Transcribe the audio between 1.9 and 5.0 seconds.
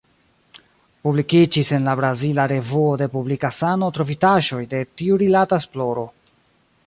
brazila Revuo de Publika Sano trovitaĵoj de